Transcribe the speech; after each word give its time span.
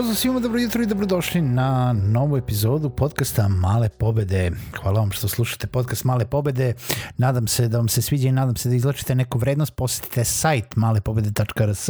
Pozdrav 0.00 0.16
svima, 0.16 0.40
dobro 0.40 0.60
jutro 0.60 0.82
i 0.82 0.86
dobrodošli 0.86 1.42
na 1.42 1.92
novu 1.92 2.36
epizodu 2.36 2.90
podcasta 2.90 3.48
Male 3.48 3.88
pobede. 3.88 4.50
Hvala 4.82 5.00
vam 5.00 5.10
što 5.12 5.28
slušate 5.28 5.66
podcast 5.66 6.04
Male 6.04 6.24
pobede. 6.26 6.74
Nadam 7.16 7.46
se 7.46 7.68
da 7.68 7.78
vam 7.78 7.88
se 7.88 8.02
sviđa 8.02 8.28
i 8.28 8.32
nadam 8.32 8.56
se 8.56 8.68
da 8.68 8.74
izlačite 8.74 9.14
neku 9.14 9.38
vrednost. 9.38 9.76
Posetite 9.76 10.24
sajt 10.24 10.76
malepobede.rs, 10.76 11.88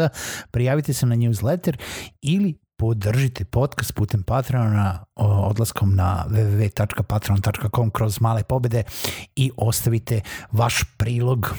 prijavite 0.51 0.93
se 0.93 1.07
na 1.07 1.17
newsletter 1.17 1.77
ili 2.23 2.55
podržite 2.77 3.45
podcast 3.45 3.95
putem 3.95 4.23
Patreona 4.23 5.05
odlaskom 5.15 5.95
na 5.95 6.25
www.patreon.com 6.29 7.91
kroz 7.91 8.21
male 8.21 8.43
pobede 8.43 8.83
i 9.37 9.51
ostavite 9.57 10.21
vaš 10.53 10.85
prilog 10.97 11.55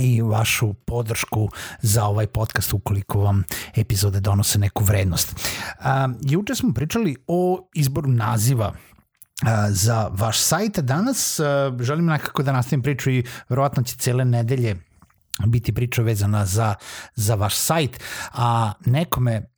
i 0.00 0.22
vašu 0.22 0.72
podršku 0.72 1.48
za 1.80 2.04
ovaj 2.04 2.26
podcast 2.26 2.72
ukoliko 2.74 3.20
vam 3.20 3.44
epizode 3.76 4.20
donose 4.20 4.58
neku 4.58 4.84
vrednost. 4.84 5.36
A, 5.78 6.08
juče 6.20 6.54
smo 6.54 6.74
pričali 6.74 7.16
o 7.26 7.68
izboru 7.74 8.08
naziva 8.08 8.72
za 9.68 10.08
vaš 10.12 10.38
sajt, 10.38 10.78
danas 10.78 11.40
želim 11.80 12.06
nekako 12.06 12.42
da 12.42 12.52
nastavim 12.52 12.82
priču 12.82 13.10
i 13.10 13.24
verovatno 13.48 13.82
će 13.82 13.96
cele 13.96 14.24
nedelje 14.24 14.76
biti 15.46 15.72
priča 15.72 16.02
vezana 16.02 16.46
za, 16.46 16.74
za 17.14 17.34
vaš 17.34 17.56
sajt, 17.56 18.00
a 18.32 18.72
nekome 18.86 19.49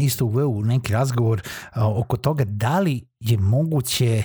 isto 0.00 0.24
uveo 0.24 0.48
u 0.48 0.62
neki 0.62 0.92
razgovor 0.92 1.42
oko 1.76 2.16
toga 2.16 2.44
da 2.44 2.80
li 2.80 3.04
je 3.20 3.38
moguće 3.38 4.22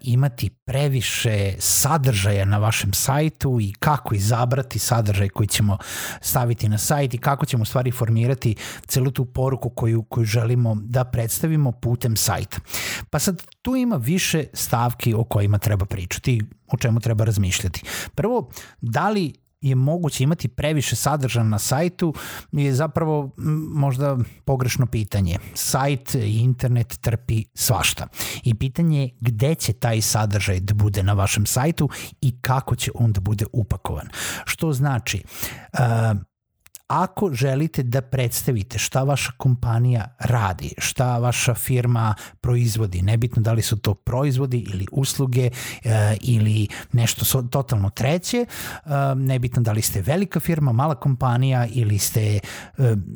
imati 0.00 0.50
previše 0.50 1.54
sadržaja 1.58 2.44
na 2.44 2.58
vašem 2.58 2.92
sajtu 2.92 3.60
i 3.60 3.72
kako 3.78 4.14
izabrati 4.14 4.78
sadržaj 4.78 5.28
koji 5.28 5.46
ćemo 5.46 5.78
staviti 6.20 6.68
na 6.68 6.78
sajt 6.78 7.14
i 7.14 7.18
kako 7.18 7.46
ćemo 7.46 7.64
stvari 7.64 7.90
formirati 7.90 8.56
celu 8.86 9.10
tu 9.10 9.24
poruku 9.24 9.70
koju, 9.70 10.02
koju 10.02 10.24
želimo 10.24 10.76
da 10.80 11.04
predstavimo 11.04 11.72
putem 11.72 12.16
sajta. 12.16 12.58
Pa 13.10 13.18
sad 13.18 13.42
tu 13.62 13.76
ima 13.76 13.96
više 13.96 14.44
stavki 14.52 15.14
o 15.14 15.24
kojima 15.24 15.58
treba 15.58 15.84
pričati, 15.84 16.42
o 16.72 16.76
čemu 16.76 17.00
treba 17.00 17.24
razmišljati. 17.24 17.82
Prvo, 18.14 18.50
da 18.80 19.10
li 19.10 19.32
je 19.68 19.74
moguće 19.74 20.24
imati 20.24 20.48
previše 20.48 20.96
sadržaja 20.96 21.44
na 21.44 21.58
sajtu 21.58 22.14
je 22.52 22.74
zapravo 22.74 23.30
možda 23.74 24.18
pogrešno 24.44 24.86
pitanje. 24.86 25.38
Sajt 25.54 26.14
i 26.14 26.38
internet 26.38 26.98
trpi 27.00 27.44
svašta. 27.54 28.06
I 28.42 28.54
pitanje 28.54 29.02
je 29.02 29.10
gde 29.20 29.54
će 29.54 29.72
taj 29.72 30.00
sadržaj 30.00 30.60
da 30.60 30.74
bude 30.74 31.02
na 31.02 31.12
vašem 31.12 31.46
sajtu 31.46 31.88
i 32.20 32.40
kako 32.40 32.76
će 32.76 32.90
on 32.94 33.12
da 33.12 33.20
bude 33.20 33.44
upakovan. 33.52 34.08
Što 34.44 34.72
znači, 34.72 35.22
uh, 35.72 36.16
Ako 36.88 37.34
želite 37.34 37.82
da 37.82 38.00
predstavite 38.00 38.78
šta 38.78 39.02
vaša 39.02 39.32
kompanija 39.36 40.16
radi, 40.18 40.74
šta 40.78 41.18
vaša 41.18 41.54
firma 41.54 42.14
proizvodi, 42.40 43.02
nebitno 43.02 43.42
da 43.42 43.52
li 43.52 43.62
su 43.62 43.76
to 43.76 43.94
proizvodi 43.94 44.58
ili 44.58 44.86
usluge 44.92 45.50
e, 45.84 46.16
ili 46.20 46.68
nešto 46.92 47.42
totalno 47.42 47.90
treće, 47.90 48.36
e, 48.36 48.88
nebitno 49.16 49.62
da 49.62 49.72
li 49.72 49.82
ste 49.82 50.02
velika 50.02 50.40
firma, 50.40 50.72
mala 50.72 50.94
kompanija 50.94 51.66
ili 51.66 51.98
ste 51.98 52.20
e, 52.22 52.40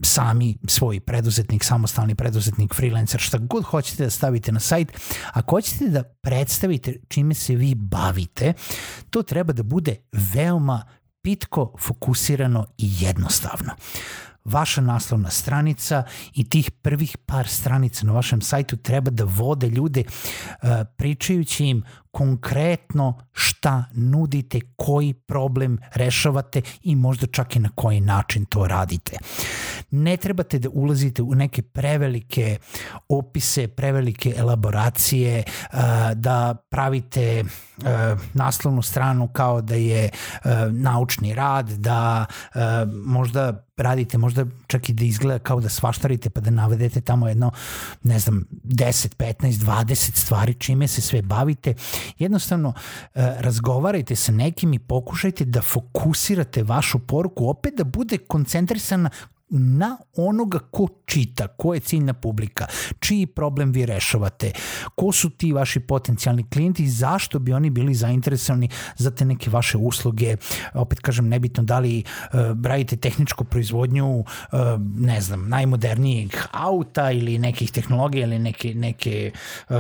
sami 0.02 0.56
svoj 0.66 1.00
preduzetnik, 1.00 1.64
samostalni 1.64 2.14
preduzetnik, 2.14 2.74
freelancer, 2.74 3.20
šta 3.20 3.38
god 3.38 3.64
hoćete 3.64 4.04
da 4.04 4.10
stavite 4.10 4.52
na 4.52 4.60
sajt, 4.60 4.92
ako 5.32 5.56
hoćete 5.56 5.88
da 5.88 6.02
predstavite 6.02 6.96
čime 7.08 7.34
se 7.34 7.54
vi 7.54 7.74
bavite, 7.74 8.52
to 9.10 9.22
treba 9.22 9.52
da 9.52 9.62
bude 9.62 9.96
veoma 10.34 10.84
pitko, 11.22 11.74
fokusirano 11.80 12.66
i 12.78 12.90
jednostavno. 13.00 13.72
Vaša 14.44 14.80
naslovna 14.80 15.30
stranica 15.30 16.02
i 16.34 16.48
tih 16.48 16.70
prvih 16.70 17.16
par 17.26 17.48
stranica 17.48 18.06
na 18.06 18.12
vašem 18.12 18.40
sajtu 18.40 18.76
treba 18.76 19.10
da 19.10 19.24
vode 19.24 19.68
ljude 19.68 20.04
uh, 20.06 20.68
pričajući 20.96 21.64
im 21.64 21.84
konkretno 22.10 23.20
šta 23.32 23.84
nudite, 23.92 24.60
koji 24.76 25.12
problem 25.14 25.78
rešavate 25.94 26.62
i 26.82 26.96
možda 26.96 27.26
čak 27.26 27.56
i 27.56 27.58
na 27.58 27.68
koji 27.74 28.00
način 28.00 28.44
to 28.44 28.66
radite. 28.66 29.16
Ne 29.90 30.16
trebate 30.16 30.58
da 30.58 30.68
ulazite 30.72 31.22
u 31.22 31.34
neke 31.34 31.62
prevelike 31.62 32.58
opise, 33.08 33.68
prevelike 33.68 34.34
elaboracije, 34.36 35.42
da 36.14 36.54
pravite 36.70 37.44
naslovnu 38.34 38.82
stranu 38.82 39.28
kao 39.28 39.60
da 39.60 39.74
je 39.74 40.10
naučni 40.70 41.34
rad, 41.34 41.68
da 41.68 42.26
možda 43.04 43.66
radite, 43.76 44.18
možda 44.18 44.46
čak 44.66 44.88
i 44.88 44.92
da 44.92 45.04
izgleda 45.04 45.38
kao 45.38 45.60
da 45.60 45.68
svaštarite 45.68 46.30
pa 46.30 46.40
da 46.40 46.50
navedete 46.50 47.00
tamo 47.00 47.28
jedno, 47.28 47.50
ne 48.02 48.18
znam, 48.18 48.44
10, 48.64 49.16
15, 49.16 49.52
20 49.52 50.16
stvari 50.16 50.54
čime 50.54 50.88
se 50.88 51.00
sve 51.00 51.22
bavite. 51.22 51.74
Jednostavno 52.18 52.72
razgovarajte 53.14 54.16
sa 54.16 54.32
nekim 54.32 54.74
i 54.74 54.78
pokušajte 54.78 55.44
da 55.44 55.62
fokusirate 55.62 56.62
vašu 56.62 56.98
poruku 56.98 57.48
opet 57.48 57.74
da 57.76 57.84
bude 57.84 58.18
koncentrisana 58.18 59.10
na 59.50 59.96
onoga 60.16 60.58
ko 60.58 60.88
čita, 61.06 61.48
ko 61.48 61.74
je 61.74 61.80
ciljna 61.80 62.14
publika, 62.14 62.66
čiji 62.98 63.26
problem 63.26 63.72
vi 63.72 63.86
rešavate, 63.86 64.52
ko 64.94 65.12
su 65.12 65.30
ti 65.30 65.52
vaši 65.52 65.80
potencijalni 65.80 66.50
klijenti 66.50 66.82
i 66.84 66.88
zašto 66.88 67.38
bi 67.38 67.52
oni 67.52 67.70
bili 67.70 67.94
zainteresovani 67.94 68.68
za 68.96 69.10
te 69.10 69.24
neke 69.24 69.50
vaše 69.50 69.78
usluge. 69.78 70.36
Opet 70.74 71.00
kažem, 71.00 71.28
nebitno 71.28 71.62
da 71.62 71.78
li 71.78 72.02
uh, 72.02 72.40
radite 72.64 72.96
tehničku 72.96 73.44
proizvodnju, 73.44 74.18
uh, 74.18 74.24
ne 74.96 75.20
znam, 75.20 75.48
najmodernijih 75.48 76.46
auta 76.52 77.10
ili 77.10 77.38
nekih 77.38 77.70
tehnologija 77.72 78.26
ili 78.26 78.38
neke, 78.38 78.74
neke 78.74 79.32
uh, 79.68 79.76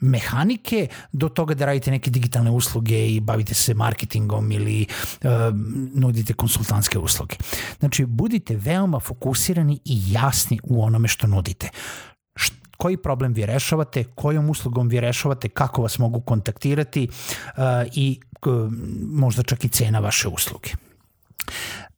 mehanike 0.00 0.86
do 1.12 1.28
toga 1.28 1.54
da 1.54 1.66
radite 1.66 1.90
neke 1.90 2.10
digitalne 2.10 2.50
usluge 2.50 3.06
i 3.08 3.20
bavite 3.20 3.54
se 3.54 3.74
marketingom 3.74 4.52
ili 4.52 4.86
uh, 5.22 5.30
nudite 5.94 6.32
konsultantske 6.32 6.98
usluge. 6.98 7.36
Znači, 7.78 8.04
budite 8.06 8.56
veoma 8.56 9.00
fokusirani 9.00 9.80
i 9.84 10.02
jasni 10.12 10.60
u 10.62 10.82
onome 10.84 11.08
što 11.08 11.26
nudite 11.26 11.70
koji 12.76 12.96
problem 12.96 13.32
vi 13.32 13.46
rešavate, 13.46 14.04
kojom 14.04 14.50
uslugom 14.50 14.88
vi 14.88 15.00
rešavate, 15.00 15.48
kako 15.48 15.82
vas 15.82 15.98
mogu 15.98 16.20
kontaktirati 16.20 17.08
uh, 17.08 17.62
i 17.92 18.20
uh, 18.46 18.72
možda 19.10 19.42
čak 19.42 19.64
i 19.64 19.68
cena 19.68 19.98
vaše 19.98 20.28
usluge. 20.28 20.70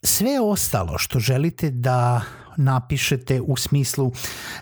Sve 0.06 0.40
ostalo 0.40 0.98
što 0.98 1.18
želite 1.18 1.70
da 1.70 2.22
napišete 2.56 3.40
u 3.40 3.56
smislu 3.56 4.12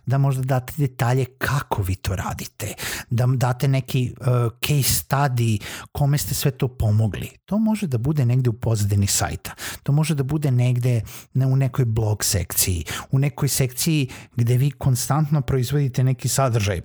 da 0.07 0.19
možda 0.19 0.43
date 0.43 0.73
detalje 0.77 1.25
kako 1.25 1.83
vi 1.83 1.95
to 1.95 2.17
radite, 2.17 2.75
da 3.11 3.27
date 3.27 3.69
neki 3.69 4.15
uh, 4.21 4.27
case 4.67 5.05
study 5.05 5.61
kome 5.93 6.19
ste 6.19 6.35
sve 6.35 6.51
to 6.51 6.69
pomogli. 6.69 7.31
To 7.45 7.59
može 7.59 7.87
da 7.87 7.99
bude 7.99 8.25
negde 8.25 8.51
u 8.51 8.53
pozadini 8.53 9.07
sajta. 9.07 9.55
To 9.83 9.93
može 9.93 10.15
da 10.15 10.23
bude 10.23 10.51
negde 10.51 11.01
ne, 11.35 11.47
u 11.47 11.57
nekoj 11.57 11.85
blog 11.85 12.25
sekciji, 12.25 12.85
u 13.11 13.19
nekoj 13.19 13.49
sekciji 13.49 14.09
gde 14.37 14.57
vi 14.57 14.71
konstantno 14.71 15.41
proizvodite 15.41 16.05
neki 16.05 16.29
sadržaj 16.29 16.81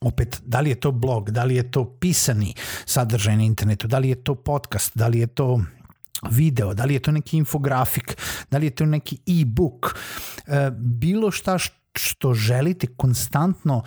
opet, 0.00 0.42
da 0.46 0.60
li 0.60 0.70
je 0.70 0.80
to 0.80 0.92
blog, 0.92 1.30
da 1.30 1.44
li 1.44 1.54
je 1.54 1.70
to 1.70 1.84
pisani 2.00 2.54
sadržaj 2.84 3.36
na 3.36 3.42
internetu, 3.42 3.88
da 3.88 3.98
li 3.98 4.08
je 4.08 4.24
to 4.24 4.34
podcast, 4.34 4.92
da 4.94 5.08
li 5.08 5.18
je 5.18 5.26
to 5.26 5.60
video, 6.30 6.74
da 6.74 6.84
li 6.84 6.94
je 6.94 7.00
to 7.00 7.12
neki 7.12 7.36
infografik, 7.36 8.16
da 8.50 8.58
li 8.58 8.66
je 8.66 8.70
to 8.70 8.86
neki 8.86 9.18
e-book, 9.26 9.94
e, 10.46 10.70
bilo 10.76 11.30
šta 11.30 11.58
što 11.94 12.34
želite 12.34 12.86
konstantno 12.96 13.82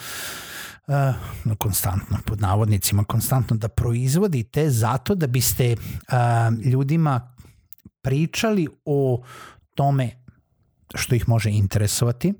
uh, 0.87 1.55
konstantno, 1.57 2.17
pod 2.25 2.41
navodnicima, 2.41 3.03
konstantno 3.03 3.57
da 3.57 3.67
proizvodite 3.67 4.69
zato 4.69 5.15
da 5.15 5.27
biste 5.27 5.75
uh, 5.75 6.65
ljudima 6.65 7.33
pričali 8.01 8.67
o 8.85 9.23
tome 9.75 10.24
što 10.95 11.15
ih 11.15 11.29
može 11.29 11.49
interesovati, 11.49 12.33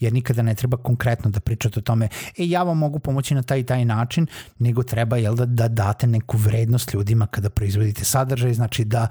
jer 0.00 0.12
nikada 0.12 0.42
ne 0.42 0.54
treba 0.54 0.76
konkretno 0.76 1.30
da 1.30 1.40
pričate 1.40 1.78
o 1.78 1.82
tome, 1.82 2.08
e, 2.38 2.48
ja 2.48 2.62
vam 2.62 2.78
mogu 2.78 2.98
pomoći 2.98 3.34
na 3.34 3.42
taj 3.42 3.58
i 3.60 3.64
taj 3.66 3.84
način, 3.84 4.26
nego 4.58 4.82
treba 4.82 5.16
jel, 5.16 5.34
da, 5.34 5.46
da 5.46 5.68
date 5.68 6.06
neku 6.06 6.36
vrednost 6.36 6.94
ljudima 6.94 7.26
kada 7.26 7.50
proizvodite 7.50 8.04
sadržaj, 8.04 8.54
znači 8.54 8.84
da 8.84 9.08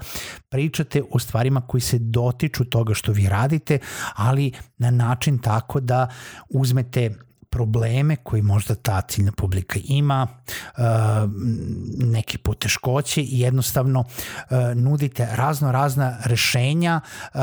pričate 0.48 1.02
o 1.10 1.18
stvarima 1.18 1.60
koji 1.60 1.80
se 1.80 1.98
dotiču 1.98 2.64
toga 2.64 2.94
što 2.94 3.12
vi 3.12 3.28
radite, 3.28 3.78
ali 4.14 4.52
na 4.78 4.90
način 4.90 5.38
tako 5.38 5.80
da 5.80 6.08
uzmete 6.48 7.10
probleme 7.50 8.16
koji 8.16 8.42
možda 8.42 8.74
ta 8.74 9.00
ciljna 9.00 9.32
publika 9.32 9.78
ima, 9.84 10.26
uh, 10.26 10.84
neke 11.96 12.38
poteškoće 12.38 13.22
i 13.22 13.40
jednostavno 13.40 14.00
uh, 14.00 14.56
nudite 14.74 15.28
razno 15.32 15.72
razna 15.72 16.16
rešenja 16.24 17.00
uh, 17.34 17.40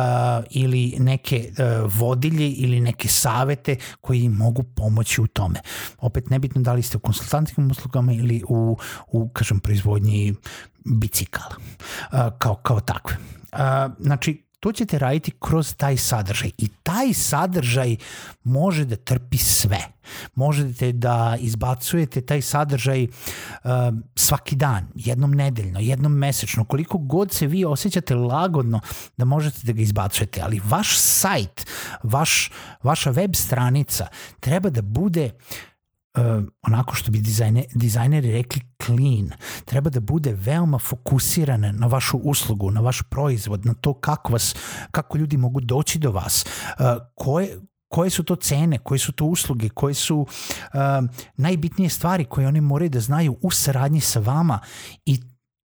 ili 0.50 0.96
neke 1.00 1.52
vodilje 1.86 2.52
ili 2.52 2.80
neke 2.80 3.08
savete 3.08 3.76
koji 4.02 4.24
im 4.24 4.32
mogu 4.32 4.64
pomoći 4.64 5.22
u 5.22 5.28
tome. 5.28 5.60
Opet 5.98 6.30
nebitno 6.30 6.62
da 6.62 6.74
li 6.74 6.84
ste 6.84 6.98
u 6.98 7.00
konsultantskim 7.00 7.72
uslugama 7.72 8.14
ili 8.14 8.44
u, 8.50 8.78
u 9.08 9.30
kažem, 9.30 9.60
proizvodnji 9.60 10.36
bicikala 10.86 11.56
kao, 12.38 12.56
kao 12.56 12.80
takve. 12.80 13.18
Znači, 14.00 14.47
to 14.60 14.72
ćete 14.72 15.00
raditi 15.00 15.32
kroz 15.40 15.76
taj 15.76 15.98
sadržaj 15.98 16.52
i 16.58 16.68
taj 16.84 17.14
sadržaj 17.14 17.96
može 18.44 18.86
da 18.86 18.96
trpi 18.96 19.38
sve. 19.38 19.80
Možete 20.36 20.92
da 20.92 21.38
izbacujete 21.40 22.22
taj 22.22 22.42
sadržaj 22.42 23.04
uh, 23.04 23.70
svaki 24.16 24.56
dan, 24.56 24.88
jednom 24.96 25.32
nedeljno, 25.32 25.80
jednom 25.80 26.12
mesečno, 26.12 26.66
koliko 26.66 26.98
god 26.98 27.32
se 27.32 27.48
vi 27.48 27.66
osjećate 27.66 28.16
lagodno 28.16 28.80
da 29.18 29.26
možete 29.26 29.60
da 29.64 29.72
ga 29.74 29.82
izbacujete, 29.82 30.42
ali 30.42 30.62
vaš 30.66 31.00
sajt, 31.00 31.68
vaš, 32.04 32.52
vaša 32.84 33.10
web 33.10 33.36
stranica 33.36 34.08
treba 34.40 34.70
da 34.70 34.82
bude 34.82 35.32
uh, 36.18 36.44
onako 36.62 36.96
što 36.96 37.12
bi 37.12 37.20
dizajne, 37.20 37.66
dizajneri 37.76 38.32
rekli 38.32 38.62
clean. 38.86 39.30
Treba 39.66 39.90
da 39.90 40.00
bude 40.00 40.34
veoma 40.34 40.80
fokusirana 40.80 41.72
na 41.72 41.88
vašu 41.88 42.18
uslugu, 42.18 42.72
na 42.72 42.82
vaš 42.82 43.02
proizvod, 43.10 43.66
na 43.66 43.74
to 43.74 43.94
kako 43.94 44.34
vas, 44.34 44.56
kako 44.92 45.18
ljudi 45.18 45.38
mogu 45.38 45.62
doći 45.62 46.00
do 46.00 46.12
vas, 46.12 46.46
uh, 46.80 46.86
koje, 47.16 47.60
koje 47.88 48.10
su 48.10 48.24
to 48.24 48.36
cene, 48.36 48.78
koje 48.78 49.00
su 49.00 49.12
to 49.12 49.26
usluge, 49.26 49.70
koje 49.70 49.94
su 49.94 50.18
uh, 50.18 50.28
najbitnije 51.38 51.90
stvari 51.90 52.26
koje 52.26 52.48
oni 52.48 52.62
moraju 52.62 52.90
da 52.90 53.00
znaju 53.00 53.38
u 53.42 53.52
saradnji 53.52 54.02
sa 54.02 54.20
vama 54.20 54.60
i 55.06 55.20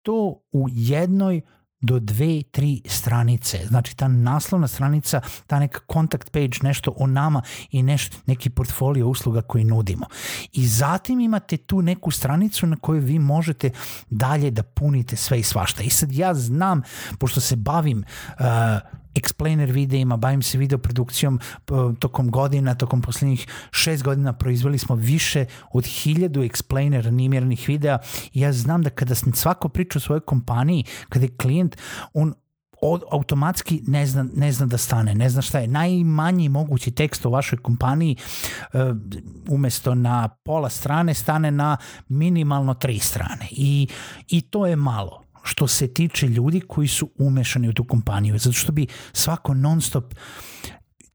to 0.02 0.44
u 0.52 0.68
jednoj 0.72 1.42
do 1.82 2.00
dve, 2.00 2.42
tri 2.52 2.82
stranice. 2.86 3.60
Znači 3.68 3.96
ta 3.96 4.08
naslovna 4.08 4.68
stranica, 4.68 5.22
ta 5.48 5.60
neka 5.60 5.80
contact 5.94 6.32
page, 6.32 6.58
nešto 6.62 6.94
o 6.98 7.08
nama 7.08 7.42
i 7.72 7.84
neš, 7.84 8.10
neki 8.26 8.50
portfolio 8.50 9.08
usluga 9.08 9.42
koji 9.42 9.64
nudimo. 9.64 10.06
I 10.52 10.68
zatim 10.68 11.20
imate 11.20 11.58
tu 11.58 11.82
neku 11.82 12.12
stranicu 12.12 12.68
na 12.68 12.76
kojoj 12.76 13.00
vi 13.00 13.20
možete 13.20 13.70
dalje 14.10 14.52
da 14.52 14.64
punite 14.64 15.16
sve 15.16 15.40
i 15.40 15.44
svašta. 15.44 15.84
I 15.84 15.90
sad 15.90 16.12
ja 16.12 16.34
znam, 16.34 16.82
pošto 17.20 17.42
se 17.42 17.56
bavim 17.56 18.04
uh, 18.40 18.46
explainer 19.16 19.72
videima, 19.72 20.18
bavim 20.18 20.42
se 20.42 20.58
videoprodukcijom 20.58 21.40
tokom 22.00 22.32
godina, 22.32 22.76
tokom 22.76 23.02
poslednjih 23.02 23.48
šest 23.72 24.04
godina 24.04 24.34
proizveli 24.34 24.78
smo 24.78 24.96
više 24.96 25.46
od 25.72 25.86
hiljadu 25.86 26.42
explainer 26.42 27.08
animiranih 27.08 27.68
videa. 27.68 27.98
I 28.34 28.42
ja 28.42 28.54
znam 28.54 28.84
da 28.84 28.90
kada 28.90 29.16
svako 29.16 29.70
priča 29.70 30.00
o 30.00 30.02
svojoj 30.02 30.22
kompaniji, 30.22 30.84
kada 31.10 31.26
je 31.26 31.38
klijent, 31.38 31.78
on 32.14 32.34
od, 32.82 33.04
automatski 33.12 33.82
ne 33.88 34.06
zna, 34.06 34.26
ne 34.36 34.52
zna 34.52 34.66
da 34.66 34.78
stane, 34.78 35.16
ne 35.16 35.30
zna 35.30 35.42
šta 35.42 35.60
je. 35.60 35.68
Najmanji 35.68 36.50
mogući 36.50 36.92
tekst 36.92 37.26
o 37.26 37.30
vašoj 37.30 37.60
kompaniji 37.60 38.16
uh, 38.74 38.80
umesto 39.48 39.96
na 39.96 40.28
pola 40.44 40.70
strane 40.70 41.14
stane 41.14 41.52
na 41.52 41.78
minimalno 42.08 42.74
tri 42.74 43.00
strane. 43.00 43.48
I, 43.52 43.88
i 44.28 44.42
to 44.42 44.66
je 44.66 44.76
malo 44.76 45.29
što 45.44 45.68
se 45.68 45.94
tiče 45.94 46.28
ljudi 46.28 46.62
koji 46.62 46.88
su 46.88 47.10
umešani 47.18 47.70
u 47.70 47.74
tu 47.74 47.84
kompaniju, 47.84 48.38
zato 48.38 48.54
što 48.54 48.72
bi 48.72 48.88
svako 49.14 49.54
non 49.54 49.82
stop 49.82 50.14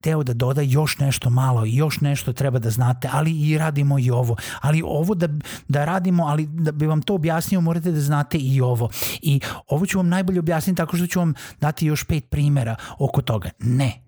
teo 0.04 0.22
da 0.22 0.34
doda 0.34 0.62
još 0.62 0.98
nešto 0.98 1.30
malo 1.30 1.66
i 1.66 1.76
još 1.76 2.00
nešto 2.00 2.32
treba 2.32 2.58
da 2.58 2.70
znate, 2.70 3.08
ali 3.12 3.32
i 3.40 3.58
radimo 3.58 3.98
i 3.98 4.10
ovo. 4.10 4.36
Ali 4.60 4.82
ovo 4.84 5.14
da, 5.14 5.28
da 5.68 5.84
radimo, 5.84 6.26
ali 6.26 6.46
da 6.46 6.72
bi 6.72 6.86
vam 6.86 7.02
to 7.02 7.14
objasnio, 7.14 7.60
morate 7.60 7.90
da 7.90 8.00
znate 8.00 8.38
i 8.38 8.60
ovo. 8.60 8.88
I 9.22 9.40
ovo 9.68 9.86
ću 9.86 9.98
vam 9.98 10.08
najbolje 10.08 10.38
objasniti 10.38 10.76
tako 10.76 10.96
što 10.96 11.06
ću 11.06 11.18
vam 11.18 11.34
dati 11.60 11.86
još 11.86 12.04
pet 12.04 12.30
primera 12.30 12.76
oko 12.98 13.22
toga. 13.22 13.50
Ne. 13.58 14.04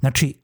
Znači, 0.00 0.43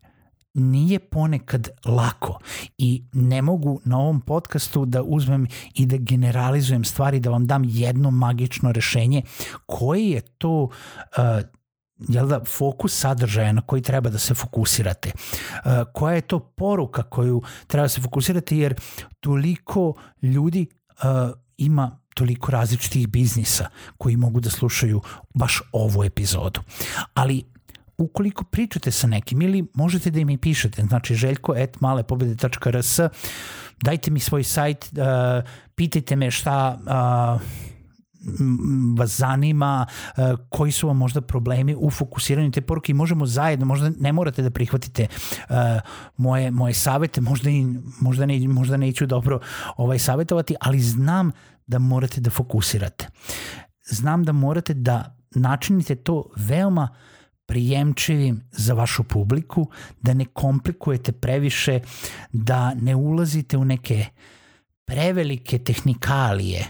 nije 0.55 0.99
ponekad 0.99 1.69
lako 1.85 2.39
i 2.79 3.05
ne 3.13 3.43
mogu 3.43 3.81
na 3.85 3.99
ovom 3.99 4.21
podcastu 4.21 4.85
da 4.85 5.03
uzmem 5.03 5.47
i 5.75 5.87
da 5.87 5.97
generalizujem 5.97 6.85
stvari, 6.85 7.21
da 7.21 7.31
vam 7.31 7.47
dam 7.47 7.63
jedno 7.67 8.11
magično 8.11 8.73
rešenje 8.73 9.23
koje 9.67 10.11
je 10.11 10.21
to 10.21 10.63
uh, 10.63 10.71
jel 12.09 12.29
da, 12.29 12.45
fokus 12.45 13.01
sadržaja 13.01 13.53
na 13.53 13.61
koji 13.61 13.83
treba 13.83 14.11
da 14.11 14.19
se 14.19 14.35
fokusirate. 14.35 15.13
Uh, 15.13 15.73
koja 15.95 16.15
je 16.15 16.21
to 16.21 16.39
poruka 16.39 17.03
koju 17.03 17.43
treba 17.67 17.85
da 17.85 17.89
se 17.89 18.01
fokusirate 18.01 18.57
jer 18.57 18.75
toliko 19.21 19.95
ljudi 20.23 20.67
uh, 20.89 21.31
ima 21.57 22.01
toliko 22.15 22.53
različitih 22.53 23.09
biznisa 23.09 23.69
koji 23.99 24.17
mogu 24.17 24.41
da 24.41 24.51
slušaju 24.51 25.01
baš 25.35 25.63
ovu 25.73 26.05
epizodu. 26.05 26.61
Ali 27.15 27.45
ukoliko 28.05 28.45
pričate 28.45 28.91
sa 28.91 29.07
nekim 29.07 29.43
ili 29.43 29.65
možete 29.75 30.11
da 30.11 30.21
im 30.21 30.31
i 30.31 30.39
pišete, 30.39 30.83
znači 30.83 31.15
željko 31.15 31.53
at 31.53 31.81
malepobede.rs, 31.81 33.01
dajte 33.83 34.11
mi 34.11 34.21
svoj 34.21 34.45
sajt, 34.45 34.93
uh, 34.93 35.49
pitajte 35.75 36.17
me 36.17 36.31
šta 36.31 36.79
uh, 36.81 37.41
vas 38.99 39.17
zanima, 39.17 39.87
koji 40.49 40.73
su 40.73 40.87
vam 40.87 40.97
možda 40.97 41.21
problemi 41.21 41.77
u 41.79 41.91
fokusiranju 41.91 42.51
te 42.51 42.61
poruke 42.61 42.93
i 42.93 42.95
možemo 42.95 43.27
zajedno, 43.27 43.67
možda 43.67 43.91
ne 44.01 44.13
morate 44.13 44.43
da 44.43 44.51
prihvatite 44.51 45.07
moje, 46.17 46.51
moje 46.51 46.75
savete, 46.75 47.21
možda, 47.21 47.51
i, 47.51 47.67
možda, 48.01 48.27
ne, 48.27 48.49
možda 48.49 48.77
neću 48.77 49.07
dobro 49.07 49.41
ovaj 49.77 49.99
savetovati, 49.99 50.55
ali 50.61 50.81
znam 50.81 51.31
da 51.67 51.79
morate 51.79 52.21
da 52.21 52.31
fokusirate. 52.31 53.07
Znam 53.91 54.25
da 54.25 54.33
morate 54.33 54.75
da 54.75 55.17
načinite 55.35 55.95
to 55.95 56.31
veoma 56.37 56.89
uh, 56.93 57.20
prijemčivim 57.51 58.43
za 58.53 58.75
vašu 58.75 59.05
publiku, 59.05 59.71
da 60.03 60.15
ne 60.15 60.25
komplikujete 60.25 61.13
previše, 61.13 61.81
da 62.33 62.75
ne 62.75 62.95
ulazite 62.95 63.57
u 63.57 63.65
neke 63.65 64.05
prevelike 64.85 65.59
tehnikalije. 65.59 66.67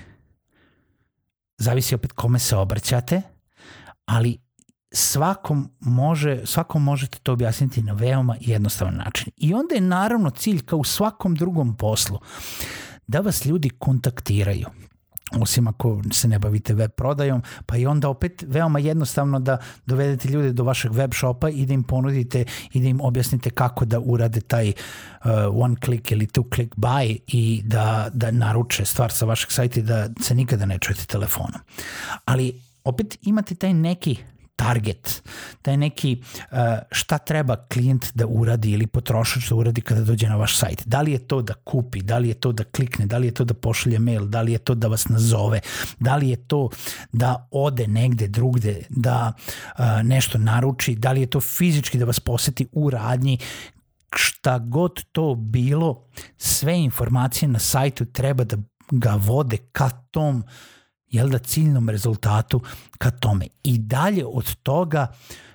Zavisi 1.59 1.95
opet 1.95 2.13
kome 2.13 2.39
se 2.39 2.57
obraćate, 2.57 3.23
ali 4.05 4.39
svakom, 4.93 5.71
može, 5.81 6.47
svakom 6.47 6.83
možete 6.83 7.19
to 7.19 7.33
objasniti 7.33 7.83
na 7.83 7.93
veoma 7.93 8.37
jednostavan 8.41 8.97
način. 8.97 9.33
I 9.37 9.55
onda 9.55 9.75
je 9.75 9.81
naravno 9.81 10.31
cilj 10.31 10.65
kao 10.65 10.79
u 10.79 10.85
svakom 10.85 11.35
drugom 11.35 11.77
poslu 11.77 12.19
da 13.07 13.21
vas 13.21 13.45
ljudi 13.45 13.71
kontaktiraju 13.71 14.67
osim 15.39 15.69
ako 15.69 16.03
se 16.13 16.29
ne 16.29 16.39
bavite 16.39 16.75
web 16.75 16.91
prodajom, 16.91 17.43
pa 17.67 17.77
i 17.77 17.87
onda 17.87 18.09
opet 18.09 18.45
veoma 18.47 18.79
jednostavno 18.79 19.41
da 19.41 19.59
dovedete 19.87 20.29
ljude 20.29 20.53
do 20.53 20.65
vašeg 20.65 20.93
web 20.93 21.15
shopa 21.15 21.49
i 21.49 21.67
da 21.67 21.75
im 21.75 21.83
ponudite 21.83 22.45
i 22.73 22.81
da 22.81 22.89
im 22.89 23.01
objasnite 23.01 23.51
kako 23.51 23.85
da 23.85 24.01
urade 24.01 24.41
taj 24.41 24.69
uh, 24.69 25.31
one 25.53 25.77
click 25.85 26.11
ili 26.11 26.27
two 26.27 26.55
click 26.55 26.77
buy 26.77 27.19
i 27.27 27.63
da, 27.65 28.09
da 28.13 28.31
naruče 28.31 28.85
stvar 28.85 29.13
sa 29.13 29.27
vašeg 29.27 29.51
sajta 29.51 29.81
i 29.81 29.83
da 29.83 30.09
se 30.21 30.35
nikada 30.35 30.67
ne 30.67 30.79
čujete 30.79 31.07
telefonom. 31.07 31.61
Ali 32.25 32.61
opet 32.85 33.19
imate 33.23 33.55
taj 33.55 33.73
neki 33.75 34.17
target, 34.61 35.23
taj 35.63 35.77
neki 35.77 36.17
uh, 36.21 36.59
šta 36.93 37.19
treba 37.19 37.57
klijent 37.57 38.07
da 38.15 38.27
uradi 38.27 38.71
ili 38.71 38.87
potrošač 38.87 39.49
da 39.49 39.55
uradi 39.55 39.81
kada 39.81 40.05
dođe 40.05 40.29
na 40.29 40.37
vaš 40.37 40.59
sajt. 40.59 40.83
Da 40.87 41.01
li 41.01 41.13
je 41.13 41.19
to 41.19 41.43
da 41.43 41.55
kupi, 41.55 42.03
da 42.03 42.19
li 42.19 42.29
je 42.29 42.35
to 42.35 42.53
da 42.53 42.65
klikne, 42.65 43.07
da 43.07 43.19
li 43.19 43.27
je 43.27 43.35
to 43.35 43.45
da 43.45 43.55
pošalje 43.55 43.99
mail, 43.99 44.27
da 44.27 44.43
li 44.43 44.53
je 44.53 44.59
to 44.59 44.75
da 44.75 44.89
vas 44.89 45.09
nazove, 45.09 45.61
da 45.99 46.17
li 46.17 46.29
je 46.29 46.37
to 46.37 46.69
da 47.13 47.49
ode 47.51 47.87
negde 47.87 48.29
drugde, 48.29 48.83
da 48.89 49.33
uh, 49.33 49.85
nešto 50.05 50.39
naruči, 50.39 50.95
da 50.95 51.13
li 51.13 51.21
je 51.21 51.31
to 51.31 51.41
fizički 51.41 51.99
da 51.99 52.05
vas 52.05 52.21
poseti 52.21 52.67
u 52.73 52.91
radnji, 52.91 53.39
šta 54.17 54.59
god 54.59 55.05
to 55.13 55.35
bilo, 55.35 56.05
sve 56.37 56.79
informacije 56.79 57.49
na 57.49 57.59
sajtu 57.59 58.05
treba 58.05 58.45
da 58.45 58.57
ga 58.91 59.15
vode 59.15 59.57
ka 59.73 59.91
tom 60.11 60.37
uh, 60.37 60.80
jel 61.11 61.29
da, 61.29 61.39
ciljnom 61.39 61.89
rezultatu 61.89 62.61
ka 62.99 63.11
tome. 63.11 63.47
I 63.63 63.79
dalje 63.79 64.27
od 64.27 64.55
toga 64.55 65.13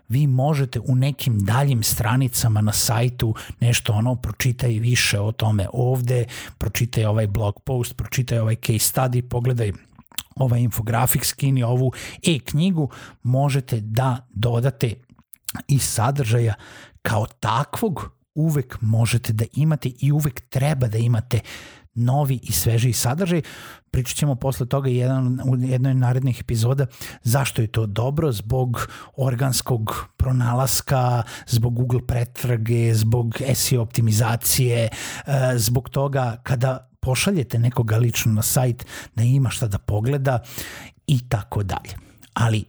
vi 0.07 0.27
možete 0.27 0.79
u 0.79 0.95
nekim 0.95 1.39
daljim 1.39 1.83
stranicama 1.83 2.61
na 2.61 2.71
sajtu 2.71 3.35
nešto 3.59 3.93
ono, 3.93 4.15
pročitaj 4.15 4.71
više 4.71 5.19
o 5.19 5.31
tome 5.31 5.67
ovde, 5.73 6.25
pročitaj 6.57 7.05
ovaj 7.05 7.27
blog 7.27 7.61
post, 7.65 7.97
pročitaj 7.97 8.39
ovaj 8.39 8.55
case 8.55 8.93
study, 8.93 9.21
pogledaj 9.29 9.71
ovaj 10.35 10.59
infografik, 10.59 11.25
skini 11.25 11.63
ovu 11.63 11.91
e-knjigu, 12.27 12.89
možete 13.23 13.79
da 13.79 14.27
dodate 14.29 14.93
i 15.67 15.79
sadržaja 15.79 16.53
kao 17.01 17.25
takvog 17.25 18.11
uvek 18.35 18.77
možete 18.81 19.33
da 19.33 19.45
imate 19.53 19.91
i 19.99 20.11
uvek 20.11 20.41
treba 20.49 20.87
da 20.87 20.97
imate 20.97 21.39
novi 21.95 22.39
i 22.43 22.51
svežiji 22.51 22.93
sadržaj. 22.93 23.41
Pričat 23.91 24.17
ćemo 24.17 24.35
posle 24.35 24.65
toga 24.65 24.89
jedan, 24.89 25.39
u 25.45 25.57
jednoj 25.57 25.93
narednih 25.93 26.41
epizoda 26.41 26.85
zašto 27.23 27.61
je 27.61 27.67
to 27.67 27.85
dobro, 27.85 28.31
zbog 28.31 28.87
organskog 29.17 30.07
pronalaska, 30.17 31.23
zbog 31.47 31.73
Google 31.73 32.07
pretrage, 32.07 32.93
zbog 32.93 33.37
SEO 33.53 33.81
optimizacije, 33.81 34.87
e, 34.87 34.89
zbog 35.55 35.89
toga 35.89 36.37
kada 36.43 36.89
pošaljete 36.99 37.59
nekoga 37.59 37.97
lično 37.97 38.33
na 38.33 38.41
sajt 38.41 38.85
da 39.15 39.23
ima 39.23 39.49
šta 39.49 39.67
da 39.67 39.77
pogleda 39.77 40.39
i 41.07 41.29
tako 41.29 41.63
dalje. 41.63 41.95
Ali 42.33 42.65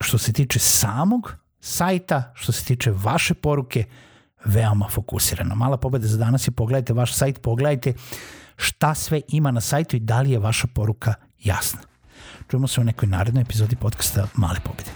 što 0.00 0.18
se 0.18 0.32
tiče 0.32 0.58
samog 0.58 1.36
sajta, 1.60 2.32
što 2.34 2.52
se 2.52 2.64
tiče 2.64 2.92
vaše 2.94 3.34
poruke, 3.34 3.84
veoma 4.44 4.88
fokusirano. 4.88 5.54
Mala 5.54 5.76
pobeda 5.76 6.06
za 6.06 6.18
danas 6.18 6.48
je 6.48 6.52
pogledajte 6.52 6.92
vaš 6.92 7.14
sajt, 7.14 7.42
pogledajte 7.42 7.94
šta 8.56 8.94
sve 8.94 9.20
ima 9.28 9.50
na 9.50 9.60
sajtu 9.60 9.96
i 9.96 10.00
da 10.00 10.20
li 10.20 10.30
je 10.30 10.38
vaša 10.38 10.66
poruka 10.74 11.14
jasna. 11.44 11.80
Čujemo 12.50 12.68
se 12.68 12.80
u 12.80 12.84
nekoj 12.84 13.08
narednoj 13.08 13.42
epizodi 13.42 13.76
podcasta 13.76 14.26
Male 14.34 14.60
pobede. 14.64 14.90